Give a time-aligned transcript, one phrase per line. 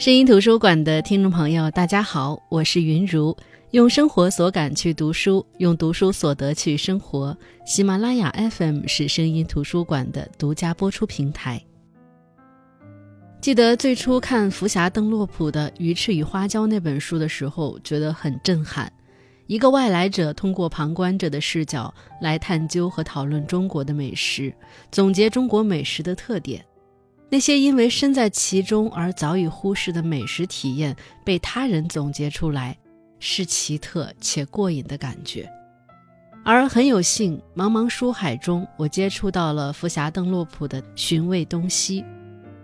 [0.00, 3.36] 声音图书馆的听众朋友，大家好，我是云如，
[3.72, 7.36] 用生活所感去读书，用读书所得去生活。
[7.66, 11.62] 喜马拉雅 FM 是声音图书馆的独家播出平台。
[13.42, 18.90] 记得最初看福霞邓洛普的《鱼翅与花椒》那本书的时候，觉得很震撼。
[19.48, 24.50] 一个外来者通过旁观者的视角来探究和讨论中国的美食，
[24.90, 26.64] 总结中国美食的特点。
[27.30, 32.76] 那些因为身在其中而早已忽视的美食体验，被他人总结出来，
[33.20, 35.48] 是奇特且过瘾的感觉。
[36.44, 42.02] 而很有幸，茫茫书海中，我接触到了福霞邓洛普的《寻味东西》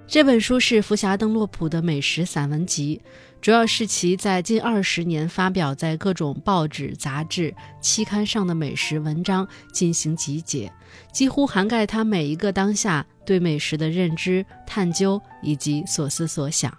[0.09, 3.01] 这本书，是福霞邓洛普的美食散文集，
[3.47, 10.73] 主要是其在近二十年发表在各种报纸、杂志、期刊上的美食文章进行集结，
[11.13, 13.07] 几乎涵盖他每一个当下。
[13.25, 16.77] 对美食的认知、探究以及所思所想。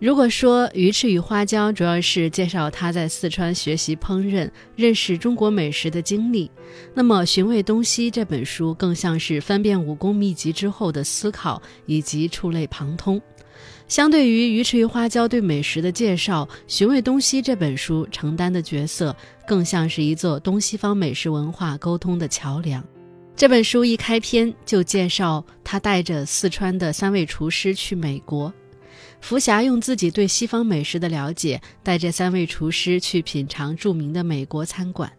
[0.00, 6.50] 如果说《鱼翅与花椒》主要是介绍他在四川学习烹饪、认识中国美食的经历，
[6.94, 13.22] 那么《寻味东西》这本书更像是翻遍武功秘籍之后的思考以及触类旁通。
[13.92, 19.14] 相对于《鱼翅与花椒》对美食的介绍，《寻味东西》这本书承担的角色
[19.46, 22.82] 更像是一座东西方美食文化沟通的桥梁。
[23.36, 28.50] 这本书一开篇就介绍他带着四川的三位厨师去美国，
[29.20, 35.12] 福霞用自己对西方美食的了解，带着三位厨师去品尝著名的美国餐馆，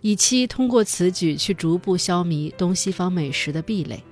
[0.00, 4.02] 以期通过此举去逐步消弭东西方美食的壁垒。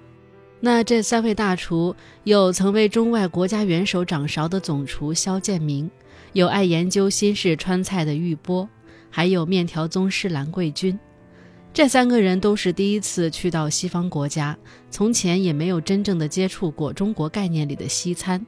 [0.65, 5.91] 那这三位大厨有曾为中外国家元首掌勺的总厨肖建明，
[6.35, 8.69] 有爱研究新式川菜的玉波，
[9.11, 10.97] 还有面条宗师兰桂君。
[11.75, 14.57] 这三个人都是第一次去到西方国家，
[14.89, 18.47] 从前也没有真正的接触过中国概念里的西餐。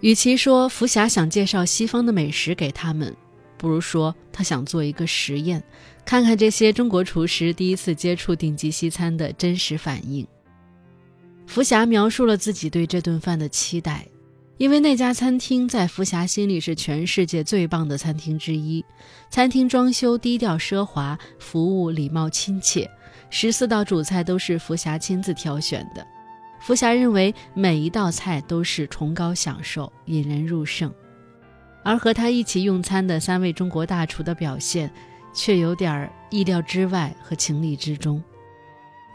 [0.00, 3.14] 与其说福霞想介绍西方的美食给他们，
[3.56, 5.62] 不如说他想做一个实验，
[6.04, 10.26] 看看这些中国厨师第一次接触顶级西餐的真实反应。
[11.46, 14.06] 福霞描述了自己对这顿饭的期待。
[14.56, 18.84] 因为那家餐厅在福霞心里是全世界最棒的餐厅之一，
[19.28, 22.88] 餐厅装修低调奢华，服务礼貌亲切，
[23.30, 26.06] 十四道主菜都是福霞亲自挑选的。
[26.60, 30.92] 福霞认为每一道菜都是崇高享受，引人入胜。
[31.82, 34.88] 而和他一起用餐的三位中国大厨的表现，
[35.34, 38.22] 却有点意料之外和情理之中。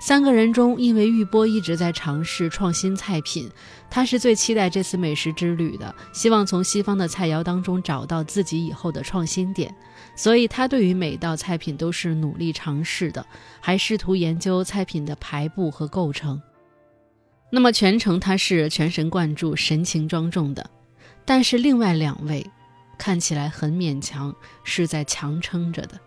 [0.02, 3.52] 三个人中，因为玉波一直在尝试创新菜品，
[3.90, 9.76] 他是最期待这次美食之旅的，希望从西方的菜肴当中找到自己以后的创新点，
[10.16, 13.26] 所以他对于每道菜品都是努力尝试的，
[13.60, 16.42] 还试图研究菜品的排布和构成。
[17.52, 20.70] 那么全程他是全神贯注、神情庄重的，
[21.26, 22.50] 但是另外两位
[22.98, 24.34] 看起来很勉强，
[24.64, 26.00] 是在强撑着的。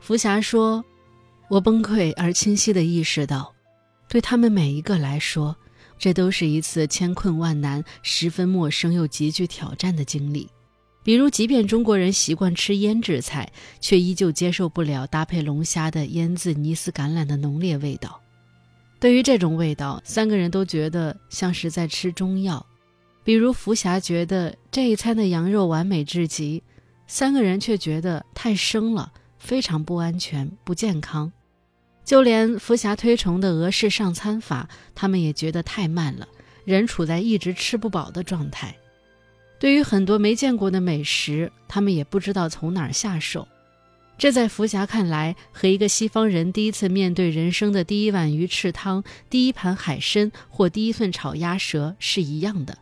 [0.00, 0.82] 福霞说。
[1.48, 3.54] 我崩溃而清晰地意识到，
[4.08, 5.54] 对他们每一个来说，
[5.98, 10.48] 这都是一次千困万难、十分陌生又极具挑战的经历。
[11.02, 18.18] 比如，即便中国人习惯吃腌制菜，却依旧接受不了搭配龙虾的腌渍尼斯橄榄的浓烈味道。
[18.98, 22.64] 对于这种味道，三个人都觉得像是在吃中药。
[23.22, 26.62] 比如，福霞觉得这一餐的羊肉完美至极，
[27.06, 29.12] 三个人却觉得太生了。
[29.44, 31.30] 非常不安全、不健康，
[32.02, 36.26] 就连福霞推崇的俄式上餐法，他们也觉得太慢了，
[36.64, 38.74] 人处在一直吃不饱的状态。
[39.60, 43.46] 对于很多没见过的美食，他们也不知道从哪儿下手。
[44.16, 52.78] 这在福霞看来，和一个西方人第一次面对人生的第一碗鱼翅汤、第一盘海参或第一份炒鸭舌是一样的。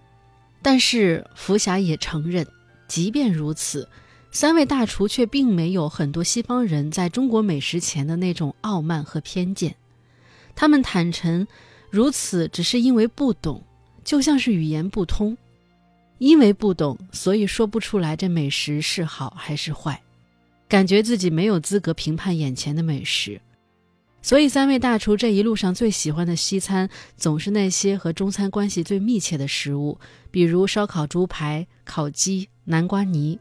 [0.63, 2.47] 但是福霞也承认，
[2.87, 3.89] 即便如此。
[4.35, 9.77] 三位大厨却并没有很多西方人在中国美食前的那种傲慢和偏见，
[10.55, 11.47] 他们坦诚，
[11.91, 13.63] 如此只是因为不懂，
[14.03, 15.37] 就像是语言不通，
[16.17, 20.01] 因为不懂，所以说不出来这美食是好还是坏，
[20.67, 23.39] 感觉自己没有资格评判眼前的美食，
[24.23, 29.99] 所以三位大厨这一路上最喜欢的西餐，总是那些和中餐关系最密切的食物，
[30.31, 33.39] 比如烧烤猪排、烤鸡、南瓜泥。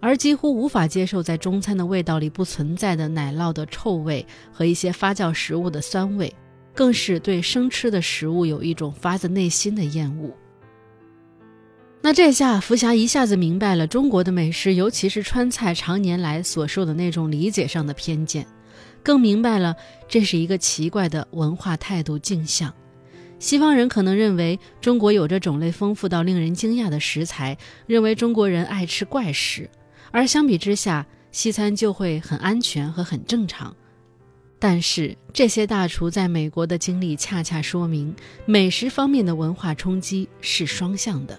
[0.00, 6.32] 而几乎无法接受在中餐的味道里不存在的奶酪的臭味和一些发酵食物的酸味，
[6.74, 10.30] 更是对生吃的食物有一种发自内心的厌恶。
[12.00, 18.46] 那这下福霞一下子明白了中国的美食，尤其是川菜常年来所受的那种理解上的偏见，
[19.02, 19.74] 更明白了
[20.06, 22.72] 这是一个奇怪的文化态度镜像。
[23.40, 27.58] 西方人可能认为中国有着种类丰富到令人惊讶的食材，
[27.88, 29.68] 认为中国人爱吃怪食，
[30.10, 33.74] 而相比之下，西餐就会很安全和很正常。
[34.58, 38.14] 但是这些大厨在美国的经历恰恰说明，
[38.44, 41.38] 美食方面的文化冲击是双向的。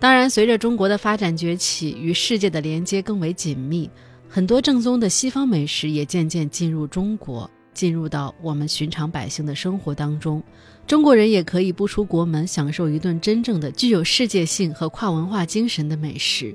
[0.00, 3.88] 当然，随着中国的发展崛起，与世界的连接更为紧密，
[4.28, 7.50] 很多正宗的西方美食也渐渐进入中国。
[7.72, 10.40] 进入到我们寻常百姓的生活当中，
[10.86, 16.54] 中国人也可以不出国门，享受一顿真正的具有世界性和跨文化精神的美食。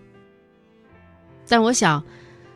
[1.49, 2.03] 但我想，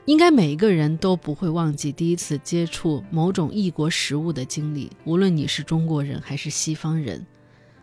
[0.05, 7.25] 应该每一个人都不会忘记第一次接触某种异国食物的经历，无论你是中国人还是西方人。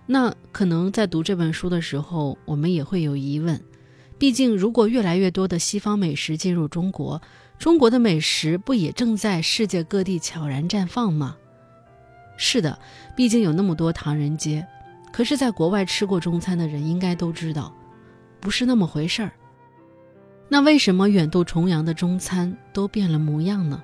[0.07, 3.61] 那可能在读这本书的时候，我们也会有疑问。
[4.19, 7.21] 毕竟，如果越来越多的西方美食进入中国，
[7.59, 11.37] 中国的美食不也正在世界各地悄然绽放吗？
[12.37, 12.79] 是的，
[13.17, 14.67] 毕竟有那么多唐人街。
[15.11, 17.75] 可是，在国外吃过中餐的人应该都知道，
[18.41, 19.33] 不是那么回事儿。
[20.53, 23.81] 那为什么远渡重洋的中餐都变了模样呢？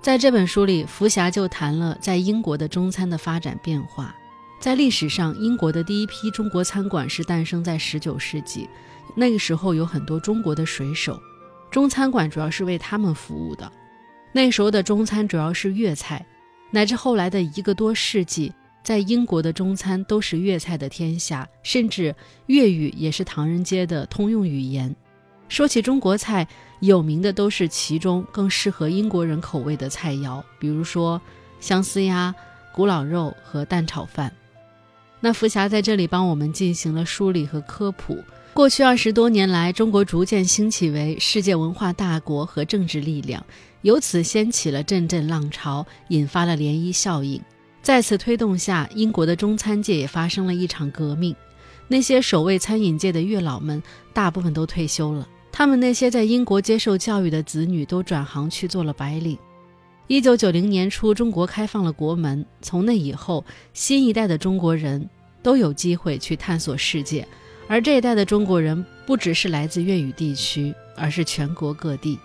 [0.00, 4.14] 在这本书里，福霞就谈了在英国的中餐的发展变化。
[4.60, 8.68] 在历史上，英国的第一批中国餐馆是诞生在19世纪。
[9.16, 11.20] 那个时候有很多中国的水手，
[11.68, 13.70] 中餐馆主要是为他们服务的。
[14.32, 16.24] 那时候的中餐主要是粤菜，
[16.70, 18.52] 乃至后来的一个多世纪，
[18.84, 22.14] 在英国的中餐都是粤菜的天下，甚至
[22.46, 24.94] 粤语也是唐人街的通用语言。
[25.52, 26.48] 说起中国菜，
[26.80, 31.20] 有名的都是其中更适合英国人口味的菜肴，比如说
[31.60, 32.34] 香丝鸭、
[32.74, 34.32] 古老肉和蛋炒饭。
[35.20, 38.16] 那福霞在这里帮我们进行了梳理和科普。
[38.54, 43.44] 过去二十多年来，中国逐渐兴起为世界文化大国和政治力量，
[43.82, 47.38] 由此掀起了阵阵浪潮，引发了涟漪效应。
[47.82, 51.36] 在此推动下，英国的中餐界也发生了一场革命。
[51.88, 53.82] 那些守卫餐饮界的月老们，
[54.14, 59.38] 大部分都退休了，他们那些在英国接受教育的子女都转行去做了白领。
[60.06, 63.44] 一九九零年初，中国开放了国门，从那以后，
[63.74, 65.08] 新一代的中国人
[65.42, 67.26] 都有机会去探索世界。
[67.68, 72.18] 而这一代的中国人不只是来自粤语地区，而是全国各地。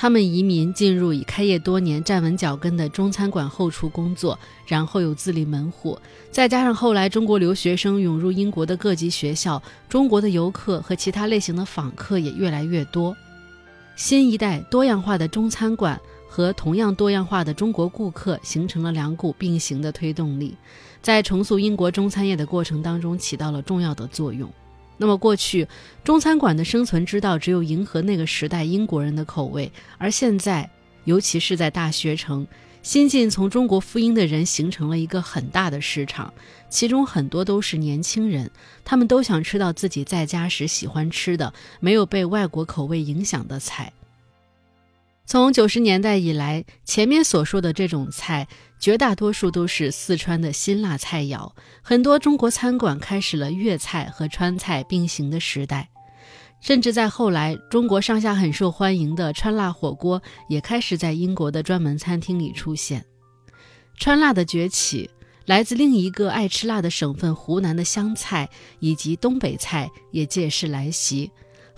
[0.00, 5.98] 他们移民进入已开业多年、站稳脚跟的中餐馆后厨工作，然后又自立门户。
[6.30, 13.16] 再加上后来中国留学生涌入英国的各级学校，中国的游客和其他类型的访客也越来越多。
[13.96, 20.54] 新一代多样化的中餐馆和同样多样化的中国顾客形成了两股并行的推动力，
[21.02, 24.48] 在重塑英国中餐业的过程当中起到了重要的作用。
[24.98, 25.66] 那么过去，
[26.04, 30.68] 中餐馆的生存之道只有迎合那个时代英国人的口味，而现在，
[31.04, 32.46] 尤其是在大学城，
[32.82, 36.34] 新晋从中国赴英的人形成了一个很大的市场，
[36.68, 38.50] 其中很多都是年轻人，
[38.84, 43.92] 他们都想吃到自己在家时喜欢吃的，没有被外国口味影响的菜。
[45.28, 48.48] 从九十年代以来，前面所说的这种菜，
[48.80, 51.52] 绝大多数都是四川的辛辣菜肴。
[51.82, 55.86] 很多中国餐馆开始了粤菜和川菜并行的时代，
[56.62, 63.04] 甚至在后来，中国上下很受欢迎的川辣火锅也开始在英国的专门餐厅里出现。
[63.98, 65.10] 川辣的崛起，
[65.44, 68.48] 来自另一个爱吃辣的省份——湖南的湘菜
[68.80, 71.30] 以及东北菜也借势来袭。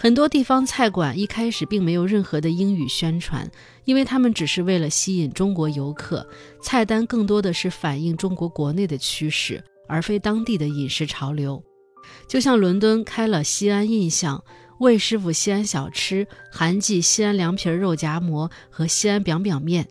[0.02, 3.46] 很多地方菜馆一开始并没有任何的英语宣传，
[3.84, 6.26] 因为他们只是为了吸引中国游客，
[6.62, 11.62] 菜单更多的是反映中国国内的趋势，而非当地的饮食潮流。
[12.26, 14.42] 就像伦敦开了西安印象、
[14.78, 19.86] 魏师傅西安小吃、韩记西安凉皮肉夹馍和西安表表面，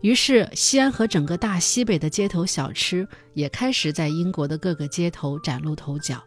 [0.00, 3.04] 于是西安和整个大西北的街头小吃
[3.34, 6.22] 也开始在英国的各个街头崭露头角。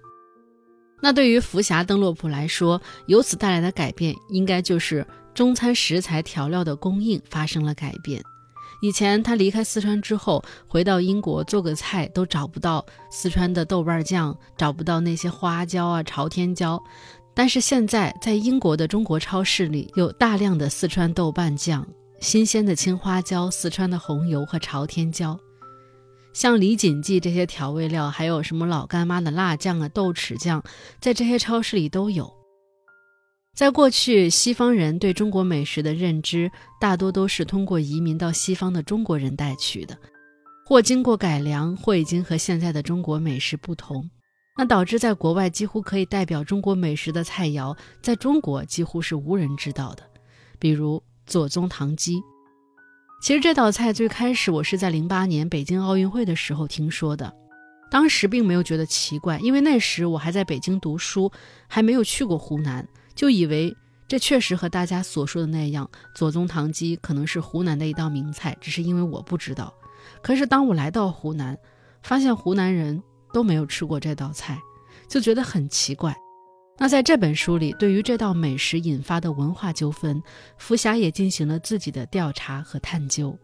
[1.03, 8.23] 那对于福霞登洛普来说，由此带来的改变，应该就是中餐食材调料的供应发生了改变。
[8.81, 16.81] 以前他离开四川之后，回到英国做个菜都找不到四川的豆瓣酱，找不到那些花椒啊、朝天椒。
[17.33, 21.85] 但是现在，在英国的中国超市里，有大量的四川豆瓣酱、
[22.21, 25.37] 新鲜的青花椒、四川的红油和朝天椒。
[26.33, 30.63] 像李锦记这些调味料，还有什么老干妈的辣酱啊、豆豉酱，
[30.99, 32.33] 在这些超市里都有。
[33.55, 39.95] 在过去，西方人对中国美食的认知大多都是通过移民到西方的中国人带去的，
[40.65, 44.09] 或经过改良，或已经和现在的中国美食不同。
[44.57, 50.03] 那导致在国外几乎可以代表中国美食的菜肴，在中国几乎是无人知道的，
[50.57, 52.21] 比如左宗棠鸡。
[53.23, 57.33] 其实这道菜最开始我是在零八年北京奥运会的时候听说的。
[57.89, 61.31] 当时并没有觉得奇怪，因为那时我还在北京读书，
[61.69, 63.73] 还没有去过湖南，就以为
[64.09, 69.73] 这确实和大家所说的那样，左宗棠鸡可能是湖南的一道名菜，只是因为我不知道。
[70.21, 71.57] 可是当我来到湖南，
[72.01, 73.01] 发现湖南人
[73.31, 74.59] 都没有吃过这道菜，
[75.07, 76.13] 就觉得很奇怪。
[76.83, 80.21] 那在这本书里，对于这道美食引发的文化纠纷，
[80.57, 83.39] 福霞也进行了自己的调查和探究。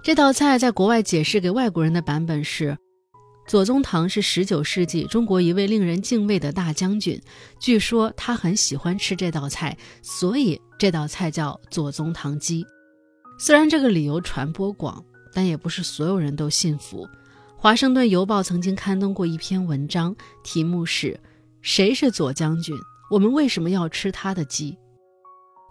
[0.00, 2.78] 这道菜在国外解释给外国人的版本是：
[3.48, 7.20] 左宗棠是十九世纪中国一位令人敬畏的大将军，
[7.58, 12.64] 据说他很喜欢吃这道菜，所以这道菜叫左宗棠鸡。
[13.40, 17.08] 虽然这个理由传播广，但也不是所有人都信服。
[17.56, 21.18] 华盛顿邮报曾经刊登过一篇文章，题目是。
[21.66, 22.78] 谁是左将军？
[23.10, 24.78] 我们为什么要吃他的鸡？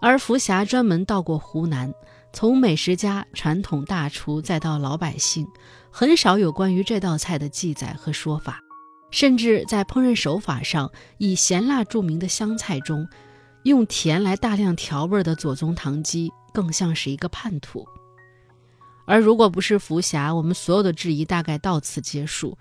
[0.02, 1.90] 而福霞专门到过湖南，
[2.34, 5.46] 从美食家、传统大厨，再到老百姓，
[5.90, 8.60] 很少有关于这道菜的记载和说法。
[9.10, 13.08] 甚至在烹饪手法上，以咸辣著名的湘菜中，
[13.62, 17.88] 用甜来大量调味的左宗棠鸡，更像是一个叛徒。
[19.06, 22.58] 而如果不是福霞，我们所有的质疑大概到此结束。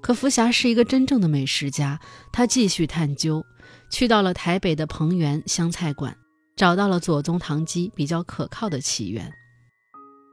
[0.00, 2.00] 可福霞是一个真正的美食家，
[2.32, 3.44] 他继续探究，
[3.90, 6.16] 去到了台北的彭源湘菜馆，
[6.56, 9.30] 找到了左宗棠鸡比较可靠的起源。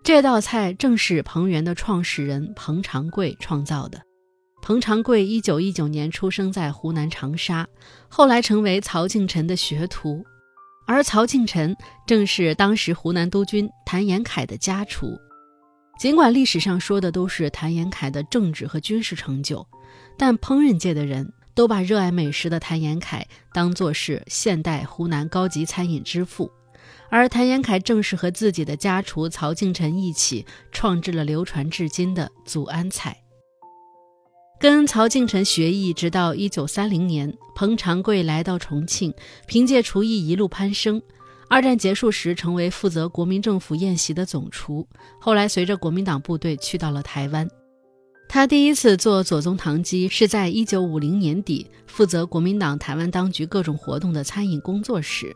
[0.03, 4.01] 这道菜正是彭源的创始人彭长贵创造的。
[4.62, 7.67] 彭长贵一九一九年出生在湖南长沙，
[8.07, 10.24] 后来成为曹敬臣的学徒，
[10.88, 11.75] 而曹敬臣
[12.07, 15.17] 正是当时湖南督军谭延闿的家厨。
[15.97, 19.65] 尽管历史上说的都是谭延闿的政治和军事成就，
[20.17, 26.51] 但烹饪界的人都把热爱美食的谭延闿当作是现代湖南高级餐饮之父，
[27.09, 33.17] 而谭延闿正是和自己的家厨曹敬臣一起创制了流传至今的祖安菜。
[34.59, 39.13] 跟曹敬臣学艺，直到一九三零年，彭长贵来到重庆，
[39.47, 41.01] 凭借厨艺一路攀升。
[41.47, 44.87] 二战结束时，成为负责国民政府宴席的总厨。
[45.19, 47.47] 后来，随着国民党部队去到了台湾，
[48.27, 55.31] 他第一次做左宗棠鸡是在一九五零年底，负责国民党台湾当局各种活动的餐饮工作时，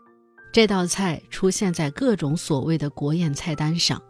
[0.52, 4.02] 这道菜出现在各种所谓的国宴菜单上，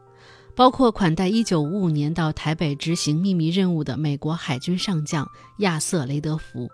[0.56, 5.28] 包括款待一九五五年到台北执行秘密任务的美国海军上将
[5.58, 6.66] 亚瑟·雷德福。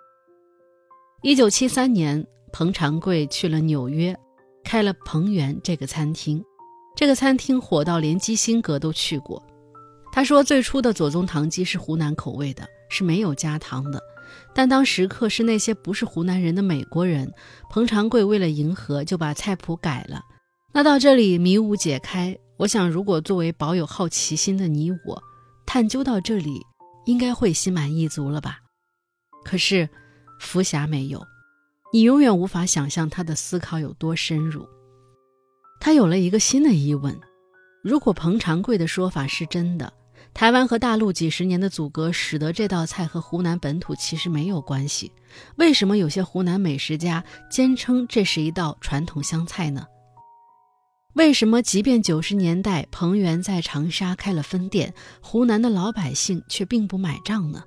[1.23, 4.17] 一九七三年，彭长贵去了纽约。
[4.67, 6.45] 开了彭源这个餐厅，
[6.97, 9.41] 这个餐厅火到连基辛格都去过。
[10.11, 14.03] 他说，最初的左宗棠鸡是湖南口味的，是没有加糖的。
[14.53, 17.33] 但当食客是那些不是湖南人的美国人，
[17.71, 20.21] 彭长贵为了迎合，就把菜谱改了。
[20.75, 25.23] 那到这里迷雾解开，我想，如果作为保有好奇心的你我，
[25.65, 26.61] 探究到这里，
[27.05, 28.59] 应该会心满意足了吧？
[29.45, 29.89] 可是，
[30.41, 31.25] 福霞没有。
[31.97, 34.69] 你永远无法想象他的思考有多深入。
[35.81, 37.19] 他有了一个新的疑问：
[37.83, 39.91] 如果彭长贵的说法是真的，
[40.35, 45.11] 台湾和大陆几十年的阻隔使得这道菜和湖南本土其实没有关系，
[45.57, 49.87] 为什么有些湖南美食家坚称这是一道传统湘菜呢？
[51.15, 57.65] 为什么即便九十年代彭源在长沙开了分店，湖南的老百姓却并不买账呢？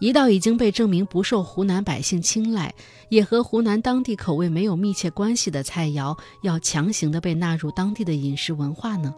[0.00, 2.72] 一道已经被证明不受湖南百姓青睐，
[3.08, 9.12] 也和湖南当地口味没有密切关系的菜肴，要强行的被纳入当地的饮食文化呢？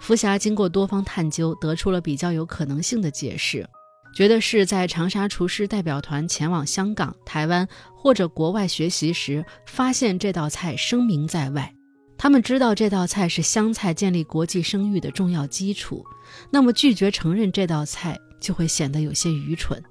[0.00, 3.66] 福霞经过多方探究，得出了比较有可能性的解释，
[4.14, 11.74] 觉得是在长沙厨师代表团前往香港、台湾或者国外学习时，发现这道菜声名在外，
[12.18, 16.04] 他们知道这道菜是湘菜建立国际声誉的重要基础，
[16.50, 18.18] 那么拒绝承认这道菜。
[18.40, 19.82] 就会显得有些愚蠢，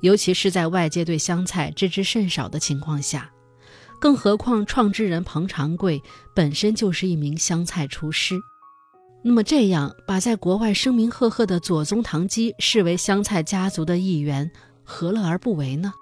[0.00, 3.30] 尤其是在外界对湘菜知之甚少的情况下。
[3.98, 6.02] 更何况创制人彭长贵
[6.34, 8.38] 本身就是一名湘菜厨师，
[9.24, 14.50] 那么这样把在国外声名赫赫的左宗棠鸡视为湘菜家族的一员，
[14.84, 15.94] 何乐而不为呢？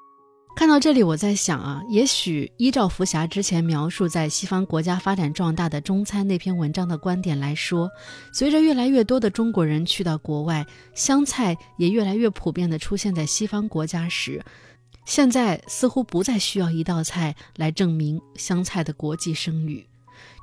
[0.56, 7.90] 看到这里，我在想啊，也许依照福霞之前描述在西方国家发展壮大的中餐那篇文章的观点来说，
[8.32, 14.42] 随着越来越多的中国人去到国外，湘菜也越来越普遍地出现在西方国家时，
[15.04, 19.84] 现在似乎不再需要一道菜来证明湘菜的国际声誉。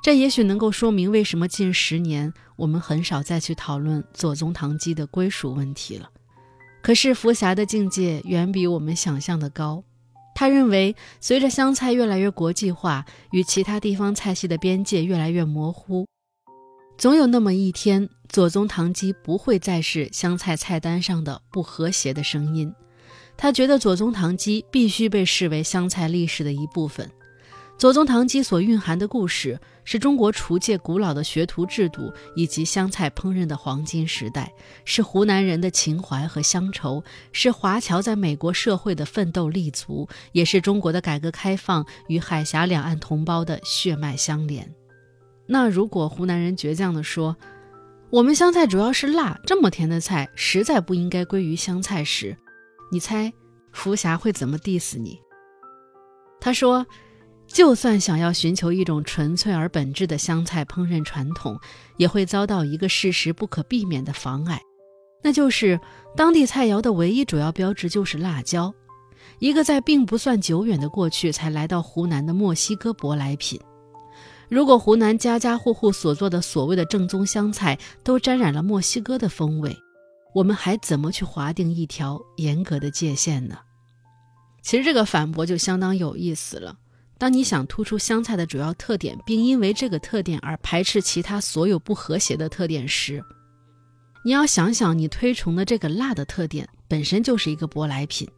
[0.02, 6.10] 这也许能够说明为什么近十年我们很少再去讨论左宗棠鸡的归属问题了。
[6.82, 9.82] 可是福霞的境界远比我们想象的高。
[10.34, 16.06] 他认为，随着湘菜越来越国际化，与其他地方菜系的边界越来越模糊，
[16.98, 22.72] 总有那么一天，左宗棠鸡不会再是湘菜菜单上的不和谐的声音。
[23.36, 27.10] 他觉得左宗棠鸡必须被视为湘菜历史的一部分。
[27.78, 34.52] 左宗棠鸡所蕴含的故事，是中国厨界古老的学徒制度以及湘菜烹饪的黄金时代，
[34.84, 44.72] 是湖南人的情怀和乡愁，是华侨在美国社会的奋斗立足，也是中国的改革开放与海峡两岸同胞的血脉相连。
[45.46, 47.36] 那如果湖南人倔强地说，
[48.10, 52.36] 我们湘菜主要是辣，这么甜的菜实在不应该归于湘菜时，
[52.92, 53.32] 你猜
[53.72, 55.18] 福霞会怎么 diss 你？
[56.40, 56.86] 他说。
[57.46, 61.58] 就算想要寻求一种纯粹而本质的湘菜烹饪传统，
[61.98, 64.60] 也会遭到一个事实不可避免的妨碍，
[65.22, 65.78] 那就是
[66.16, 68.72] 当地菜肴的唯一主要标志就是辣椒，
[69.38, 73.60] 一个在并不算久远的过去才来到湖南的墨西哥舶来品。
[74.48, 79.76] 如果湖南家家户户所做的所谓的正宗湘菜都沾染了墨西哥的风味，
[80.34, 83.58] 我们还怎么去划定一条严格的界限呢？
[84.62, 86.76] 其实这个反驳就相当有意思了。
[87.22, 93.22] 当你想突出湘菜的主要特点，并因为这个特点而排斥其他所有不和谐的特点时，
[94.24, 98.28] 你要想想，你推崇的这个辣的特点本身就是一个舶来品。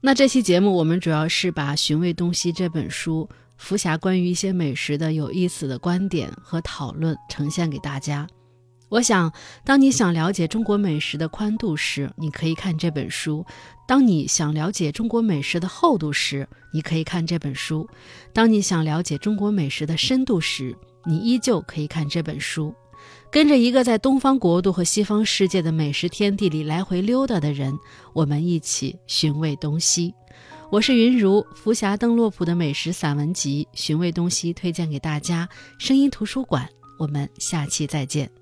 [0.00, 8.24] 那这期节目我们主要是把《寻味东西》这本书福霞关于一些美食的有意思的观点和讨论呈现给大家。
[8.88, 9.32] 我想，
[9.64, 13.44] 当你想了解中国美食的宽度时，你可以看这本书；
[13.86, 17.86] 当你想了解中国美食的厚度时，你可以看这本书；
[18.32, 22.74] 当你想了解中国美食的深度时，你依旧可以看这本书。
[23.30, 27.78] 跟着一个在东方国度和西方世界的美食天地里来回溜达的人，
[28.14, 30.14] 我们一起寻味东西。
[30.70, 35.48] 我是云如，福霞邓洛普的美食散文集《寻味东西》推荐给大家。
[35.78, 36.68] 声音图书馆，
[36.98, 38.37] 我们下期再见。